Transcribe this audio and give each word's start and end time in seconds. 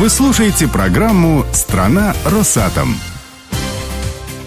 Вы 0.00 0.08
слушаете 0.08 0.66
программу 0.66 1.44
«Страна 1.52 2.14
Росатом». 2.24 2.96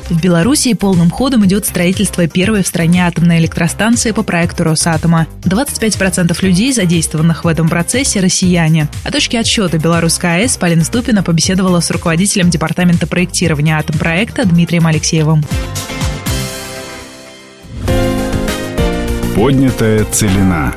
В 0.09 0.19
Белоруссии 0.19 0.73
полным 0.73 1.11
ходом 1.11 1.45
идет 1.45 1.67
строительство 1.67 2.25
первой 2.25 2.63
в 2.63 2.67
стране 2.67 3.05
атомной 3.05 3.37
электростанции 3.37 4.09
по 4.09 4.23
проекту 4.23 4.63
Росатома. 4.63 5.27
25% 5.43 6.35
людей, 6.43 6.73
задействованных 6.73 7.43
в 7.43 7.47
этом 7.47 7.69
процессе, 7.69 8.19
россияне. 8.19 8.87
О 9.03 9.11
точке 9.11 9.39
отсчета 9.39 9.77
Белорусской 9.77 10.37
АЭС 10.37 10.57
Полина 10.57 10.83
Ступина 10.83 11.21
побеседовала 11.21 11.81
с 11.81 11.91
руководителем 11.91 12.49
Департамента 12.49 13.05
проектирования 13.05 13.77
атомпроекта 13.77 14.45
Дмитрием 14.45 14.87
Алексеевым. 14.87 15.43
Поднятая 19.35 20.03
целина. 20.05 20.73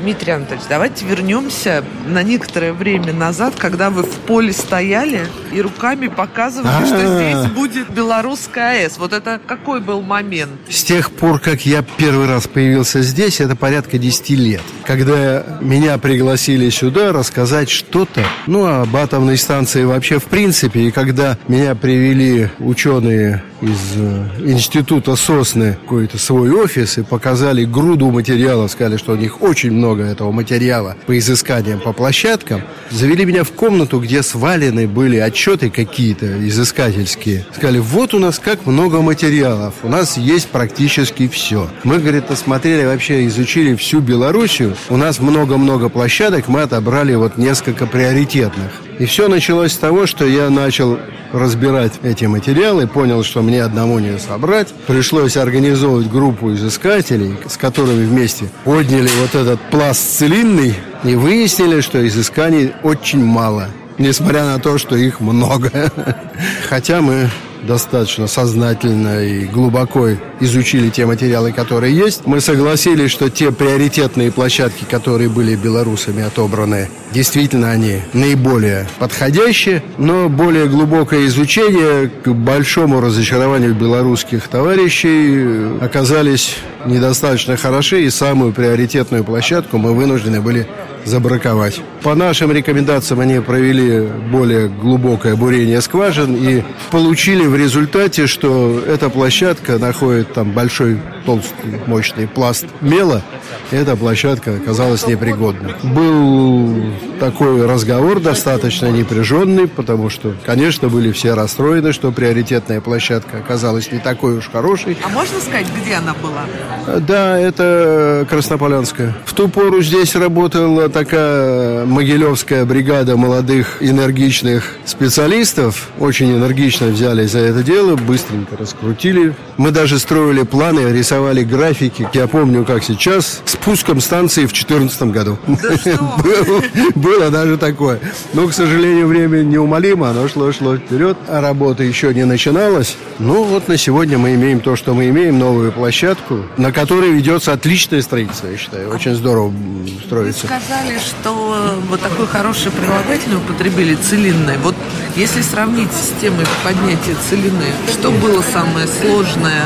Дмитрий 0.00 0.32
Анатольевич, 0.32 0.66
давайте 0.68 1.04
вернемся 1.04 1.84
на 2.06 2.22
некоторое 2.22 2.72
время 2.72 3.12
назад, 3.12 3.54
когда 3.58 3.90
вы 3.90 4.02
в 4.02 4.14
поле 4.20 4.50
стояли 4.52 5.26
и 5.52 5.60
руками 5.60 6.06
показывали, 6.06 6.86
что 6.86 6.96
А. 6.96 7.16
здесь 7.16 7.52
будет 7.52 7.90
белорусская 7.90 8.84
АЭС. 8.84 8.96
Вот 8.96 9.12
это 9.12 9.38
какой 9.46 9.80
был 9.80 10.00
момент? 10.00 10.52
С 10.70 10.84
тех 10.84 11.10
пор, 11.10 11.38
как 11.38 11.66
я 11.66 11.82
первый 11.82 12.26
раз 12.26 12.46
появился 12.46 13.02
здесь, 13.02 13.40
это 13.40 13.56
порядка 13.56 13.98
10 13.98 14.30
лет. 14.30 14.62
Когда 14.86 15.44
меня 15.60 15.98
пригласили 15.98 16.70
сюда 16.70 17.12
рассказать 17.12 17.68
что-то, 17.68 18.24
ну, 18.46 18.64
об 18.64 18.96
атомной 18.96 19.36
станции 19.36 19.84
вообще 19.84 20.18
в 20.18 20.24
принципе, 20.24 20.80
и 20.80 20.90
когда 20.90 21.36
меня 21.46 21.74
привели 21.74 22.48
ученые 22.58 23.42
из 23.60 23.96
э, 23.96 24.26
института 24.50 25.16
Сосны 25.16 25.76
какой-то 25.82 26.16
свой 26.16 26.50
офис 26.50 26.96
и 26.96 27.02
показали 27.02 27.64
груду 27.64 28.10
материалов, 28.10 28.70
сказали, 28.70 28.96
что 28.96 29.12
у 29.12 29.16
них 29.16 29.42
очень 29.42 29.70
много 29.70 29.99
этого 30.06 30.32
материала 30.32 30.96
по 31.06 31.18
изысканиям 31.18 31.80
по 31.80 31.92
площадкам, 31.92 32.62
завели 32.90 33.24
меня 33.24 33.44
в 33.44 33.52
комнату, 33.52 34.00
где 34.00 34.22
свалены 34.22 34.86
были 34.86 35.16
отчеты 35.16 35.70
какие-то 35.70 36.46
изыскательские. 36.48 37.46
Сказали, 37.54 37.78
вот 37.78 38.14
у 38.14 38.18
нас 38.18 38.38
как 38.38 38.66
много 38.66 39.00
материалов, 39.00 39.74
у 39.82 39.88
нас 39.88 40.16
есть 40.16 40.48
практически 40.48 41.28
все. 41.28 41.68
Мы, 41.84 41.98
говорит, 41.98 42.30
осмотрели 42.30 42.84
вообще, 42.84 43.26
изучили 43.26 43.74
всю 43.74 44.00
Белоруссию, 44.00 44.76
у 44.88 44.96
нас 44.96 45.20
много-много 45.20 45.88
площадок, 45.88 46.48
мы 46.48 46.62
отобрали 46.62 47.14
вот 47.14 47.36
несколько 47.36 47.86
приоритетных. 47.86 48.89
И 49.00 49.06
все 49.06 49.28
началось 49.28 49.72
с 49.72 49.78
того, 49.78 50.04
что 50.04 50.26
я 50.26 50.50
начал 50.50 50.98
разбирать 51.32 51.94
эти 52.02 52.26
материалы, 52.26 52.86
понял, 52.86 53.24
что 53.24 53.40
мне 53.40 53.62
одному 53.62 53.98
не 53.98 54.18
собрать. 54.18 54.68
Пришлось 54.86 55.38
организовывать 55.38 56.10
группу 56.10 56.52
изыскателей, 56.52 57.34
с 57.48 57.56
которыми 57.56 58.04
вместе 58.04 58.50
подняли 58.62 59.08
вот 59.22 59.34
этот 59.34 59.58
пласт 59.70 60.18
целинный 60.18 60.74
и 61.02 61.14
выяснили, 61.14 61.80
что 61.80 62.06
изысканий 62.06 62.72
очень 62.82 63.24
мало. 63.24 63.68
Несмотря 63.96 64.44
на 64.44 64.58
то, 64.58 64.76
что 64.76 64.96
их 64.96 65.20
много. 65.20 65.70
Хотя 66.68 67.00
мы 67.00 67.30
достаточно 67.62 68.26
сознательно 68.26 69.24
и 69.24 69.44
глубоко 69.44 70.08
изучили 70.40 70.88
те 70.88 71.06
материалы, 71.06 71.52
которые 71.52 71.96
есть. 71.96 72.26
Мы 72.26 72.40
согласились, 72.40 73.10
что 73.10 73.28
те 73.30 73.52
приоритетные 73.52 74.32
площадки, 74.32 74.84
которые 74.84 75.28
были 75.28 75.54
белорусами 75.56 76.22
отобраны, 76.22 76.88
действительно 77.12 77.70
они 77.70 78.00
наиболее 78.12 78.86
подходящие, 78.98 79.82
но 79.98 80.28
более 80.28 80.66
глубокое 80.66 81.26
изучение 81.26 82.08
к 82.08 82.28
большому 82.28 83.00
разочарованию 83.00 83.74
белорусских 83.74 84.48
товарищей 84.48 85.78
оказались 85.80 86.56
недостаточно 86.86 87.56
хороши, 87.56 88.02
и 88.02 88.10
самую 88.10 88.52
приоритетную 88.52 89.24
площадку 89.24 89.78
мы 89.78 89.94
вынуждены 89.94 90.40
были 90.40 90.66
забраковать. 91.04 91.80
По 92.02 92.14
нашим 92.14 92.52
рекомендациям 92.52 93.20
они 93.20 93.40
провели 93.40 94.06
более 94.30 94.68
глубокое 94.68 95.36
бурение 95.36 95.80
скважин 95.80 96.34
и 96.36 96.62
получили 96.90 97.46
в 97.46 97.56
результате, 97.56 98.26
что 98.26 98.82
эта 98.86 99.08
площадка 99.08 99.78
находит 99.78 100.32
там 100.32 100.52
большой 100.52 100.98
толстый 101.24 101.80
мощный 101.86 102.26
пласт 102.26 102.66
мела, 102.80 103.22
эта 103.70 103.96
площадка 103.96 104.56
оказалась 104.56 105.06
непригодной. 105.06 105.74
Был 105.82 106.82
такой 107.20 107.66
разговор 107.66 108.20
достаточно 108.20 108.86
непряженный, 108.86 109.68
потому 109.68 110.10
что, 110.10 110.34
конечно, 110.44 110.88
были 110.88 111.12
все 111.12 111.34
расстроены, 111.34 111.92
что 111.92 112.10
приоритетная 112.10 112.80
площадка 112.80 113.38
оказалась 113.38 113.92
не 113.92 113.98
такой 113.98 114.38
уж 114.38 114.48
хорошей. 114.50 114.96
А 115.04 115.08
можно 115.08 115.38
сказать, 115.40 115.66
где 115.80 115.94
она 115.94 116.14
была? 116.14 116.98
Да, 117.00 117.38
это 117.38 118.26
Краснополянская. 118.28 119.14
В 119.24 119.34
ту 119.34 119.48
пору 119.48 119.82
здесь 119.82 120.16
работала 120.16 120.88
такая 120.88 121.84
могилевская 121.84 122.64
бригада 122.64 123.16
молодых 123.16 123.78
энергичных 123.80 124.76
специалистов. 124.84 125.88
Очень 125.98 126.34
энергично 126.34 126.88
взялись 126.88 127.30
за 127.30 127.40
это 127.40 127.62
дело, 127.62 127.96
быстренько 127.96 128.56
раскрутили. 128.56 129.34
Мы 129.56 129.70
даже 129.70 129.98
строили 129.98 130.42
планы, 130.42 130.92
рисовали 130.92 131.09
графики. 131.18 132.08
Я 132.12 132.26
помню, 132.28 132.64
как 132.64 132.84
сейчас, 132.84 133.42
с 133.44 133.56
пуском 133.56 134.00
станции 134.00 134.42
в 134.46 134.52
2014 134.52 135.02
году. 135.04 135.38
Было- 135.46 136.62
Было 136.94 137.30
даже 137.30 137.56
такое. 137.56 138.00
Но, 138.32 138.46
к 138.46 138.52
сожалению, 138.52 139.06
время 139.06 139.38
неумолимо, 139.42 140.10
оно 140.10 140.28
шло-шло 140.28 140.76
вперед, 140.76 141.16
а 141.28 141.40
работа 141.40 141.82
еще 141.82 142.14
не 142.14 142.24
начиналась. 142.24 142.96
Ну, 143.18 143.42
вот 143.44 143.68
на 143.68 143.76
сегодня 143.76 144.18
мы 144.18 144.34
имеем 144.34 144.60
то, 144.60 144.76
что 144.76 144.94
мы 144.94 145.08
имеем, 145.08 145.38
новую 145.38 145.72
площадку, 145.72 146.42
на 146.56 146.72
которой 146.72 147.10
ведется 147.10 147.52
отличное 147.52 148.02
строительство, 148.02 148.46
я 148.48 148.56
считаю. 148.56 148.90
Очень 148.90 149.14
здорово 149.14 149.48
м, 149.48 149.84
Вы 149.84 149.90
строится. 150.06 150.46
сказали, 150.46 150.98
что 150.98 151.74
вот 151.88 152.00
такой 152.00 152.26
хороший 152.26 152.70
прилагательный 152.70 153.36
употребили 153.38 153.94
целинной. 153.96 154.58
Вот 154.58 154.74
если 155.16 155.42
сравнить 155.42 155.90
с 155.92 156.20
темой 156.20 156.46
поднятия 156.64 157.16
целины, 157.28 157.66
что 157.92 158.10
было 158.10 158.42
самое 158.52 158.86
сложное 158.86 159.64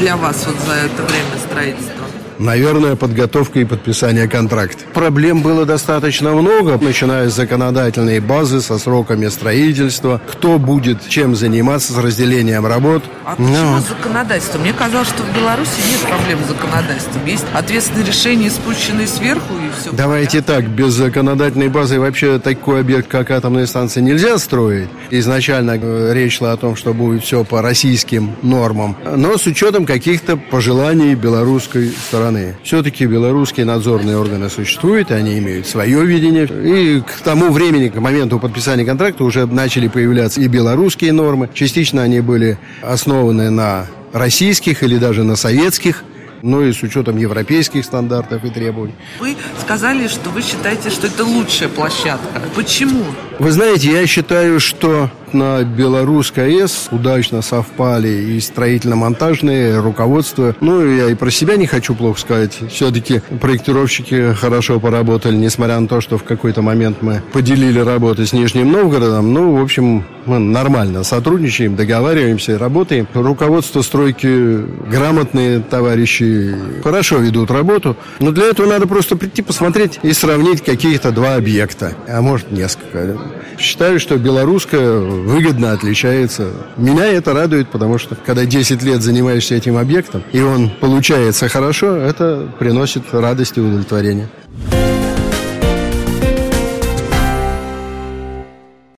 для 0.00 0.16
вас 0.16 0.46
вот 0.46 0.56
за 0.60 0.72
это 0.72 1.02
время 1.02 1.38
строительства? 1.38 2.09
Наверное, 2.40 2.96
подготовка 2.96 3.60
и 3.60 3.66
подписание 3.66 4.26
контракта. 4.26 4.84
Проблем 4.94 5.42
было 5.42 5.66
достаточно 5.66 6.32
много, 6.32 6.78
начиная 6.80 7.28
с 7.28 7.34
законодательной 7.34 8.20
базы, 8.20 8.62
со 8.62 8.78
сроками 8.78 9.28
строительства, 9.28 10.22
кто 10.26 10.58
будет 10.58 11.06
чем 11.06 11.36
заниматься, 11.36 11.92
с 11.92 11.98
разделением 11.98 12.64
работ. 12.64 13.04
А 13.26 13.34
Ну, 13.36 13.46
почему 13.46 13.78
законодательство? 13.80 14.58
Мне 14.58 14.72
казалось, 14.72 15.08
что 15.08 15.22
в 15.22 15.36
Беларуси 15.36 15.80
нет 15.90 16.00
проблем 16.00 16.38
с 16.42 16.48
законодательством. 16.48 17.26
Есть 17.26 17.44
ответственные 17.52 18.06
решения, 18.06 18.50
спущенные 18.50 19.06
сверху, 19.06 19.54
и 19.56 19.70
все. 19.78 19.92
Давайте 19.92 20.40
так, 20.40 20.66
без 20.66 20.94
законодательной 20.94 21.68
базы 21.68 22.00
вообще 22.00 22.38
такой 22.38 22.80
объект, 22.80 23.08
как 23.08 23.30
атомная 23.32 23.66
станция, 23.66 24.02
нельзя 24.02 24.38
строить. 24.38 24.88
Изначально 25.10 25.78
э, 25.78 26.12
речь 26.14 26.38
шла 26.38 26.52
о 26.52 26.56
том, 26.56 26.74
что 26.74 26.94
будет 26.94 27.22
все 27.22 27.44
по 27.44 27.60
российским 27.60 28.34
нормам, 28.40 28.96
но 29.04 29.36
с 29.36 29.44
учетом 29.44 29.84
каких-то 29.84 30.38
пожеланий 30.38 31.14
белорусской 31.14 31.90
стороны. 31.90 32.29
Все-таки 32.62 33.06
белорусские 33.06 33.66
надзорные 33.66 34.18
органы 34.18 34.48
существуют, 34.48 35.10
они 35.10 35.38
имеют 35.38 35.66
свое 35.66 36.04
видение. 36.04 36.44
И 36.46 37.00
к 37.00 37.20
тому 37.22 37.50
времени, 37.50 37.88
к 37.88 37.96
моменту 37.96 38.38
подписания 38.38 38.84
контракта 38.84 39.24
уже 39.24 39.46
начали 39.46 39.88
появляться 39.88 40.40
и 40.40 40.48
белорусские 40.48 41.12
нормы. 41.12 41.48
Частично 41.52 42.02
они 42.02 42.20
были 42.20 42.58
основаны 42.82 43.50
на 43.50 43.86
российских 44.12 44.82
или 44.82 44.98
даже 44.98 45.24
на 45.24 45.36
советских 45.36 46.04
ну 46.42 46.62
и 46.62 46.72
с 46.72 46.82
учетом 46.82 47.18
европейских 47.18 47.84
стандартов 47.84 48.44
и 48.44 48.50
требований. 48.50 48.94
Вы 49.18 49.36
сказали, 49.60 50.08
что 50.08 50.30
вы 50.30 50.42
считаете, 50.42 50.90
что 50.90 51.06
это 51.06 51.24
лучшая 51.24 51.68
площадка. 51.68 52.40
Почему? 52.54 53.04
Вы 53.38 53.52
знаете, 53.52 53.92
я 53.92 54.06
считаю, 54.06 54.60
что 54.60 55.10
на 55.34 55.62
белорусской 55.62 56.62
АЭС 56.62 56.88
удачно 56.90 57.42
совпали 57.42 58.08
и 58.08 58.40
строительно-монтажные 58.40 59.80
руководство. 59.80 60.54
Ну, 60.60 60.84
я 60.84 61.10
и 61.10 61.14
про 61.14 61.30
себя 61.30 61.56
не 61.56 61.66
хочу 61.66 61.94
плохо 61.94 62.20
сказать. 62.20 62.58
Все-таки 62.70 63.20
проектировщики 63.40 64.34
хорошо 64.34 64.80
поработали, 64.80 65.36
несмотря 65.36 65.78
на 65.80 65.88
то, 65.88 66.00
что 66.00 66.18
в 66.18 66.24
какой-то 66.24 66.62
момент 66.62 66.98
мы 67.00 67.22
поделили 67.32 67.80
работы 67.80 68.26
с 68.26 68.32
Нижним 68.32 68.72
Новгородом. 68.72 69.32
Ну, 69.32 69.56
в 69.56 69.62
общем, 69.62 70.04
мы 70.26 70.38
нормально 70.38 71.04
сотрудничаем, 71.04 71.76
договариваемся, 71.76 72.58
работаем. 72.58 73.06
Руководство 73.14 73.82
стройки 73.82 74.64
грамотные 74.90 75.60
товарищи, 75.60 76.54
хорошо 76.82 77.18
ведут 77.18 77.50
работу. 77.50 77.96
Но 78.18 78.32
для 78.32 78.46
этого 78.46 78.66
надо 78.66 78.86
просто 78.86 79.16
прийти 79.16 79.42
посмотреть 79.42 79.98
и 80.02 80.12
сравнить 80.12 80.62
каких-то 80.62 81.10
два 81.10 81.36
объекта, 81.36 81.94
а 82.08 82.20
может 82.20 82.50
несколько. 82.50 83.18
Считаю, 83.58 84.00
что 84.00 84.16
белорусская 84.16 85.00
выгодно 85.20 85.72
отличается. 85.72 86.50
Меня 86.76 87.06
это 87.06 87.32
радует, 87.32 87.68
потому 87.68 87.98
что 87.98 88.14
когда 88.14 88.44
10 88.44 88.82
лет 88.82 89.02
занимаешься 89.02 89.54
этим 89.54 89.76
объектом, 89.76 90.22
и 90.32 90.40
он 90.40 90.70
получается 90.70 91.48
хорошо, 91.48 91.96
это 91.96 92.48
приносит 92.58 93.04
радость 93.12 93.56
и 93.56 93.60
удовлетворение. 93.60 94.28